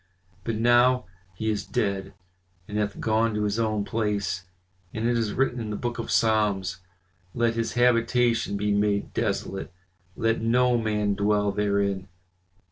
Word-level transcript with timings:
But 0.43 0.55
now 0.55 1.05
he 1.35 1.51
is 1.51 1.63
dead, 1.63 2.15
and 2.67 2.79
hath 2.79 2.99
gone 2.99 3.35
to 3.35 3.43
his 3.43 3.59
own 3.59 3.85
place, 3.85 4.45
and 4.95 5.07
it 5.07 5.15
is 5.15 5.33
written 5.35 5.59
in 5.59 5.69
the 5.69 5.75
book 5.75 5.99
of 5.99 6.07
the 6.07 6.11
Psalms, 6.11 6.77
'Let 7.35 7.53
his 7.53 7.73
habitation 7.73 8.57
be 8.57 8.71
made 8.71 9.13
desolate, 9.13 9.71
let 10.15 10.41
no 10.41 10.75
man 10.75 11.13
dwell 11.13 11.51
therein. 11.51 12.07